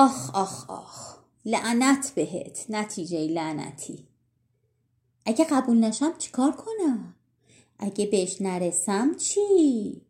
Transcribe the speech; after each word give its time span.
آخ 0.00 0.34
آخ 0.34 0.70
آخ 0.70 1.16
لعنت 1.44 2.12
بهت 2.14 2.66
نتیجه 2.68 3.26
لعنتی. 3.26 4.08
اگه 5.26 5.44
قبول 5.44 5.76
نشم 5.76 6.12
چیکار 6.18 6.52
کنم؟ 6.52 7.14
اگه 7.78 8.06
بهش 8.06 8.36
نرسم 8.40 9.14
چی؟ 9.14 10.02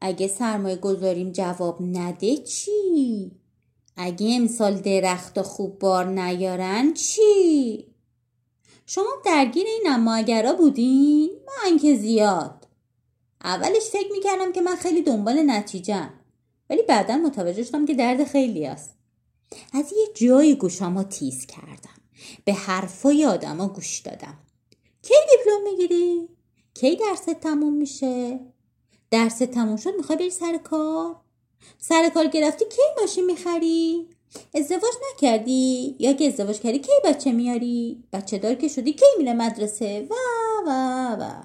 اگه 0.00 0.28
سرمایه 0.28 0.76
گذاریم 0.76 1.32
جواب 1.32 1.78
نده 1.82 2.36
چی؟ 2.36 3.32
اگه 3.96 4.36
امسال 4.36 4.74
درخت 4.80 5.42
خوب 5.42 5.78
بار 5.78 6.04
نیارن 6.04 6.94
چی؟ 6.94 7.86
شما 8.86 9.10
درگیر 9.24 9.66
این 9.66 9.84
اما 9.86 10.14
اگرا 10.14 10.52
بودین؟ 10.52 11.30
من 11.46 11.78
که 11.78 11.96
زیاد. 11.96 12.66
اولش 13.44 13.82
فکر 13.92 14.12
می‌کردم 14.12 14.52
که 14.52 14.60
من 14.60 14.76
خیلی 14.76 15.02
دنبال 15.02 15.42
نتیجه 15.46 16.10
ولی 16.70 16.82
بعدا 16.82 17.16
متوجه 17.16 17.62
شدم 17.62 17.86
که 17.86 17.94
درد 17.94 18.24
خیلی 18.24 18.66
است 18.66 19.01
از 19.72 19.92
یه 19.92 20.08
جایی 20.14 20.54
گوشامو 20.54 21.02
تیز 21.02 21.46
کردم. 21.46 22.02
به 22.44 22.52
حرفای 22.52 23.26
آدما 23.26 23.68
گوش 23.68 23.98
دادم. 23.98 24.38
کی 25.02 25.14
دیپلم 25.30 25.62
می‌گیری؟ 25.62 26.28
کی 26.74 26.96
درست 26.96 27.30
تموم 27.30 27.72
میشه؟ 27.74 28.40
درس 29.10 29.38
تموم 29.38 29.76
شد 29.76 29.94
می‌خوای 29.96 30.18
بری 30.18 30.30
سر 30.30 30.58
کار؟ 30.58 31.16
سر 31.78 32.08
کار 32.14 32.26
گرفتی 32.26 32.64
کی 32.64 32.82
ماشین 33.00 33.24
می‌خری؟ 33.24 34.08
ازدواج 34.54 34.94
نکردی؟ 35.12 35.96
یا 35.98 36.12
که 36.12 36.26
ازدواج 36.26 36.60
کردی 36.60 36.78
کی 36.78 36.92
بچه 37.04 37.32
میاری؟ 37.32 38.04
بچه 38.12 38.38
دار 38.38 38.54
که 38.54 38.68
شدی 38.68 38.92
کی 38.92 39.04
میره 39.18 39.32
مدرسه؟ 39.32 40.08
و 40.10 40.14
و 40.66 40.70
و. 41.20 41.42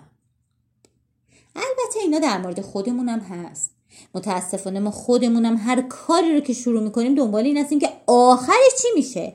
البته 1.56 2.00
اینا 2.02 2.20
در 2.20 2.38
مورد 2.38 2.62
خودمونم 2.62 3.20
هست. 3.20 3.77
متاسفانه 4.16 4.80
ما 4.80 4.92
خودمونم 4.92 5.58
هر 5.58 5.82
کاری 5.82 6.34
رو 6.34 6.40
که 6.40 6.54
شروع 6.54 6.84
می‌کنیم 6.84 7.16
دنبال 7.16 7.46
این 7.46 7.58
هستیم 7.58 7.80
که 7.80 7.90
آخرش 8.08 8.82
چی 8.82 8.88
میشه؟ 8.96 9.34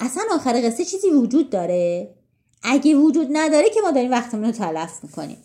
اصلا 0.00 0.22
آخر 0.34 0.70
قصه 0.70 0.84
چیزی 0.84 1.10
وجود 1.10 1.50
داره؟ 1.50 2.14
اگه 2.62 2.94
وجود 2.94 3.28
نداره 3.32 3.70
که 3.70 3.80
ما 3.80 3.90
داریم 3.90 4.10
وقتمون 4.10 4.44
رو 4.44 4.50
تلف 4.50 4.98
می‌کنیم. 5.02 5.38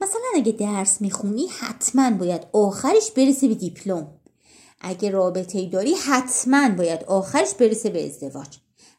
مثلا 0.00 0.20
اگه 0.34 0.52
درس 0.52 1.00
می‌خونی 1.00 1.46
حتما 1.46 2.10
باید 2.10 2.46
آخرش 2.52 3.10
برسه 3.10 3.48
به 3.48 3.54
دیپلم. 3.54 4.06
اگه 4.80 5.10
رابطه 5.10 5.58
ای 5.58 5.68
داری 5.68 5.94
حتما 5.94 6.68
باید 6.68 7.04
آخرش 7.04 7.54
برسه 7.54 7.90
به 7.90 8.06
ازدواج. 8.06 8.56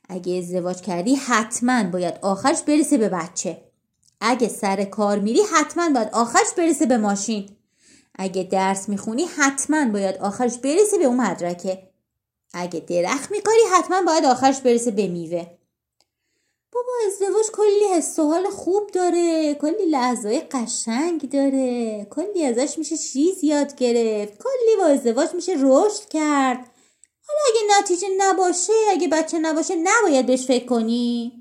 اگه 0.10 0.34
ازدواج 0.34 0.82
کردی 0.82 1.16
حتما 1.16 1.84
باید 1.84 2.14
آخرش 2.22 2.62
برسه 2.62 2.98
به 2.98 3.10
بچه. 3.10 3.64
اگه 4.22 4.48
سر 4.48 4.84
کار 4.84 5.20
میری 5.20 5.42
حتما 5.54 5.90
باید 5.90 6.10
آخرش 6.14 6.54
برسه 6.58 6.86
به 6.86 6.98
ماشین. 6.98 7.50
اگه 8.18 8.44
درس 8.44 8.90
می‌خونی 8.90 9.26
حتما 9.26 9.86
باید 9.86 10.18
آخرش 10.18 10.58
برسه 10.58 10.98
به 10.98 11.06
اون 11.06 11.18
مدرکه. 11.18 11.88
اگه 12.54 12.80
درخت 12.80 13.32
میکاری 13.32 13.62
حتما 13.73 14.02
باید 14.02 14.26
آخرش 14.26 14.62
برسه 14.62 14.92
به 14.92 15.08
میوه. 15.08 15.46
بابا 16.72 16.92
ازدواج 17.08 17.45
کلی 17.54 17.94
حس 17.94 18.20
و 18.20 18.23
حال 18.23 18.50
خوب 18.50 18.92
داره 18.92 19.54
کلی 19.54 19.86
لحظه 19.86 20.40
قشنگ 20.40 21.30
داره 21.30 22.08
کلی 22.10 22.45
ازش 22.45 22.78
میشه 22.78 22.98
چیز 22.98 23.44
یاد 23.44 23.76
گرفت 23.76 24.34
کلی 24.38 24.76
با 24.78 24.86
ازدواج 24.86 25.34
میشه 25.34 25.54
رشد 25.60 26.10
کرد. 26.10 26.72
حالا 27.28 27.40
اگه 27.48 27.80
نتیجه 27.80 28.08
نباشه 28.18 28.73
اگه 28.90 29.08
بچه 29.08 29.40
نباشه 29.40 29.76
نباید 29.76 30.26
بهش 30.26 30.45
فکر 30.45 30.66
کنی. 30.66 31.37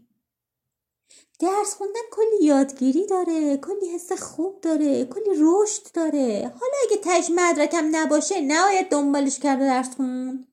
درس 1.38 1.74
خوندن 1.74 2.00
کلی 2.12 2.44
یادگیری 2.44 3.06
داره 3.06 3.56
کلی 3.56 3.88
حس 3.94 4.12
خوب 4.12 4.60
داره 4.60 5.04
کلی 5.04 5.30
رشد 5.40 5.92
داره. 5.94 6.52
حالا 6.60 6.74
اگه 6.84 6.96
تش 7.02 7.30
مدرکم 7.34 7.88
نباشه 7.96 8.40
نباید 8.40 8.88
دنبالش 8.88 9.38
کرده 9.38 9.64
درس 9.64 9.94
خوند. 9.96 10.48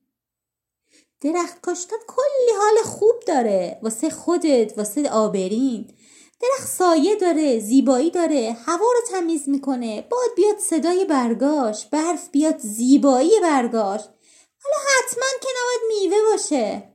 درخت 1.22 1.62
کاشتن 1.62 1.96
کلی 2.08 2.58
حال 2.60 2.84
خوب 2.84 3.20
داره. 3.28 3.80
واسه 3.84 4.10
خودت 4.10 4.78
واسه 4.78 5.10
آبرین. 5.10 5.88
درخت 6.42 6.68
سایه 6.68 7.16
داره 7.16 7.60
زیبایی 7.60 8.12
داره 8.12 8.58
هوا 8.66 8.86
رو 8.94 9.02
تمیز 9.10 9.50
می‌کنه. 9.50 10.08
باد 10.10 10.36
بیاد 10.36 10.60
صدای 10.60 11.06
برگاش 11.06 11.86
برف 11.86 12.30
بیاد 12.30 12.60
زیبایی 12.60 13.40
برگاش. 13.42 14.02
حالا 14.64 14.78
حتما 14.78 15.26
که 15.42 15.48
نباید 15.60 16.02
میوه 16.02 16.32
باشه. 16.32 16.93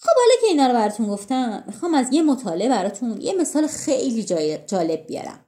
خب 0.00 0.12
حالا 0.16 0.40
که 0.40 0.46
اینا 0.46 0.66
رو 0.66 0.72
براتون 0.72 1.08
گفتم 1.08 1.64
می‌خوام 1.66 1.94
از 1.94 2.12
یه 2.12 2.22
مطالعه 2.22 2.68
براتون 2.68 3.20
یه 3.20 3.34
مثال 3.34 3.66
خیلی 3.66 4.24
جالب 4.66 5.06
بیارم. 5.06 5.44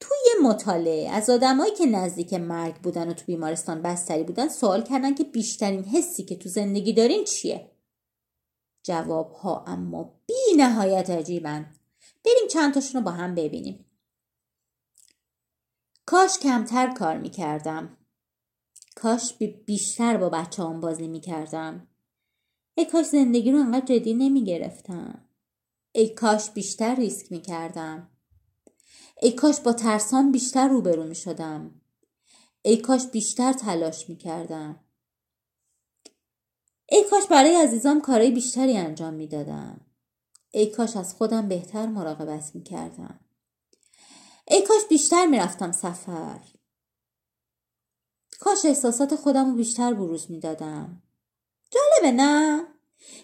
توی 0.00 0.16
یه 0.26 0.48
مطالعه 0.48 1.10
از 1.10 1.30
آدمایی 1.30 1.74
که 1.74 1.86
نزدیک 1.86 2.34
مرگ 2.34 2.74
بودن 2.74 3.08
و 3.08 3.12
تو 3.12 3.24
بیمارستان 3.26 3.82
بستری 3.82 4.22
بودن 4.22 4.48
سوال 4.48 4.82
کردن 4.82 5.14
که 5.14 5.24
بیشترین 5.24 5.84
حسی 5.84 6.24
که 6.24 6.36
تو 6.36 6.48
زندگی 6.48 6.92
دارین 6.92 7.24
چیه؟ 7.24 7.70
جواب 8.82 9.32
ها 9.32 9.64
اما 9.66 10.20
بی 10.26 10.56
نهایت 10.56 11.10
عجیبن. 11.10 11.74
بریم 12.24 12.48
چند 12.50 12.74
تاشون 12.74 13.00
رو 13.00 13.04
با 13.04 13.10
هم 13.10 13.34
ببینیم. 13.34 13.84
کاش 16.06 16.38
کمتر 16.38 16.94
کار 16.94 17.18
می‌کردم. 17.18 17.96
کاش 18.94 19.34
بیشتر 19.66 20.16
با 20.16 20.28
بچه 20.28 20.62
هم 20.62 20.80
بازی 20.80 21.08
می‌کردم. 21.08 21.89
ای 22.80 22.86
کاش 22.86 23.06
زندگی 23.06 23.52
رو 23.52 23.58
انقدر 23.58 23.86
جدی 23.86 24.14
نمی‌گرفتم 24.14 25.24
ای 25.92 26.08
کاش 26.08 26.50
بیشتر 26.50 26.94
ریسک 26.94 27.32
می‌کردم 27.32 28.10
ای 29.22 29.32
کاش 29.32 29.60
با 29.60 29.72
ترسان 29.72 30.32
بیشتر 30.32 30.68
روبرو 30.68 31.04
می 31.04 31.14
شدم. 31.14 31.80
ای 32.62 32.76
کاش 32.76 33.06
بیشتر 33.06 33.52
تلاش 33.52 34.08
می 34.08 34.16
کردم. 34.16 34.80
ای 36.88 37.04
کاش 37.10 37.26
برای 37.26 37.56
عزیزام 37.56 38.00
کارهای 38.00 38.30
بیشتری 38.30 38.76
انجام 38.76 39.14
می 39.14 39.26
دادم. 39.26 39.80
ای 40.50 40.66
کاش 40.66 40.96
از 40.96 41.14
خودم 41.14 41.48
بهتر 41.48 41.86
مراقبت 41.86 42.54
می 42.54 42.62
کردم. 42.62 43.20
ای 44.48 44.62
کاش 44.62 44.82
بیشتر 44.88 45.26
می 45.26 45.38
رفتم 45.38 45.72
سفر. 45.72 46.40
کاش 48.40 48.64
احساسات 48.64 49.14
خودم 49.16 49.50
رو 49.50 49.56
بیشتر 49.56 49.94
بروز 49.94 50.30
می 50.30 50.40
دادم. 50.40 51.02
جالبه 51.70 52.16
نه؟ 52.16 52.64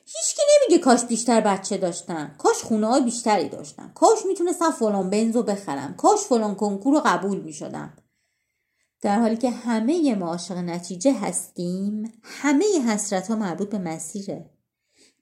هیچکی 0.04 0.42
نمیگه 0.54 0.84
کاش 0.84 1.04
بیشتر 1.04 1.40
بچه 1.40 1.76
داشتم 1.76 2.34
کاش 2.38 2.56
خونه 2.56 2.86
های 2.86 3.02
بیشتری 3.02 3.48
داشتم 3.48 3.92
کاش 3.94 4.18
می‌تونستم 4.26 4.70
فلان 4.70 5.10
بنز 5.10 5.36
رو 5.36 5.42
بخرم 5.42 5.94
کاش 5.96 6.20
فلان 6.20 6.54
کنکور 6.54 6.94
رو 6.94 7.00
قبول 7.04 7.40
می‌شدم 7.40 7.96
در 9.00 9.18
حالی 9.20 9.36
که 9.36 9.50
همه 9.50 10.14
ما 10.14 10.26
عاشق 10.26 10.56
نتیجه 10.56 11.12
هستیم 11.12 12.12
همه 12.22 12.64
حسرت 12.88 13.28
ها 13.28 13.36
مربوط 13.36 13.68
به 13.70 13.78
مسیره. 13.78 14.50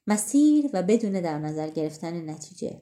مسیر 0.07 0.69
و 0.73 0.83
بدون 0.83 1.11
در 1.11 1.39
نظر 1.39 1.69
گرفتن 1.69 2.29
نتیجه. 2.29 2.81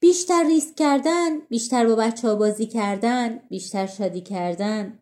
بیشتر 0.00 0.44
ریسک 0.44 0.76
کردن 0.76 1.40
بیشتر 1.40 1.86
با 1.86 1.94
بچه 1.94 2.28
ها 2.28 2.34
بازی 2.34 2.66
کردن 2.66 3.38
بیشتر 3.38 3.86
شادی 3.86 4.20
کردن. 4.20 4.98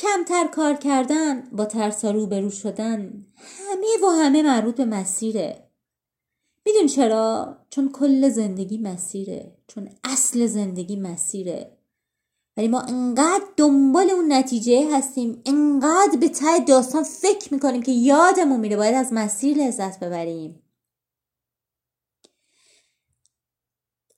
کمتر 0.00 0.46
کار 0.46 0.74
کردن 0.74 1.42
با 1.52 1.64
ترسا 1.64 2.10
روبرو 2.10 2.50
شدن 2.50 3.26
همه 3.36 4.06
و 4.06 4.10
همه 4.10 4.42
مربوط 4.42 4.76
به 4.76 4.84
مسیره. 4.84 5.70
میدون 6.66 6.86
چرا؟ 6.86 7.56
چون 7.70 7.92
کل 7.92 8.28
زندگی 8.28 8.78
مسیره 8.78 9.52
چون 9.66 9.88
اصل 10.04 10.46
زندگی 10.46 10.96
مسیره. 10.96 11.76
ولی 12.56 12.68
ما 12.68 12.80
انقدر 12.80 13.44
دنبال 13.56 14.10
اون 14.10 14.32
نتیجه 14.32 14.96
هستیم 14.96 15.42
انقدر 15.46 16.18
به 16.20 16.28
ته 16.28 16.58
داستان 16.68 17.02
فکر 17.02 17.54
می‌کنیم 17.54 17.82
که 17.82 17.92
یادمون 17.92 18.60
میره 18.60 18.76
باید 18.76 18.94
از 18.94 19.12
مسیر 19.12 19.56
لذت 19.56 20.00
ببریم. 20.00 20.62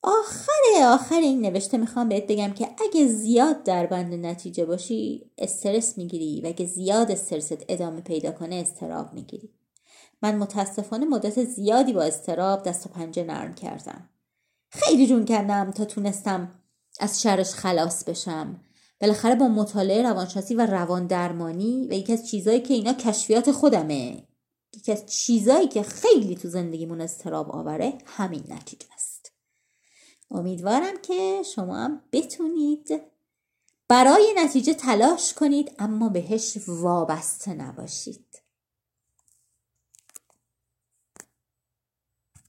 آخر 0.03 0.83
آخر 0.83 1.19
این 1.19 1.41
نوشته 1.41 1.77
می‌خوام 1.77 2.09
بهت 2.09 2.27
بگم 2.27 2.53
که 2.53 2.69
اگه 2.85 3.07
زیاد 3.07 3.63
در 3.63 3.85
بند 3.85 4.25
نتیجه 4.25 4.65
باشی 4.65 5.31
استرس 5.37 5.97
می‌گیری 5.97 6.41
و 6.41 6.47
اگه 6.47 6.65
زیاد 6.65 7.11
استرست 7.11 7.65
ادامه 7.69 8.01
پیدا 8.01 8.31
کنه 8.31 8.55
استراب 8.55 9.13
می‌گیری. 9.13 9.49
من 10.21 10.35
متاسفانه 10.35 11.05
مدت 11.05 11.43
زیادی 11.43 11.93
با 11.93 12.03
استراب 12.03 12.63
دست 12.63 12.85
و 12.85 12.89
پنجه 12.89 13.23
نرم 13.23 13.53
کردم. 13.53 14.09
خیلی 14.69 15.07
جون 15.07 15.25
کردم 15.25 15.71
تا 15.71 15.85
تونستم 15.85 16.51
از 16.99 17.21
شرش 17.21 17.53
خلاص 17.53 18.03
بشم. 18.03 18.59
بالاخره 19.01 19.35
با 19.35 19.47
مطالعه 19.47 20.01
روانشناسی 20.01 20.55
و 20.55 20.65
روان 20.65 21.07
درمانی 21.07 21.87
و 21.89 21.93
یکی 21.93 22.13
از 22.13 22.29
چیزایی 22.29 22.59
که 22.59 22.73
اینا 22.73 22.93
کشفیات 22.93 23.51
خودمه 23.51 24.23
یکی 24.75 24.91
از 24.91 25.05
چیزایی 25.05 25.67
که 25.67 25.83
خیلی 25.83 26.35
تو 26.35 26.49
زندگیمون 26.49 27.01
استراب 27.01 27.51
آوره 27.51 27.93
همین 28.05 28.43
نتیجه 28.49 28.87
است. 28.95 29.12
امیدوارم 30.33 30.97
که 31.01 31.43
شما 31.55 31.75
هم 31.77 32.01
بتونید 32.11 33.01
برای 33.87 34.33
نتیجه 34.37 34.73
تلاش 34.73 35.33
کنید 35.33 35.71
اما 35.79 36.09
بهش 36.09 36.57
وابسته 36.67 37.53
نباشید. 37.53 38.42